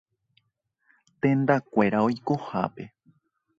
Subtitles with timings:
[1.21, 2.83] Tendakuéra oikohápe.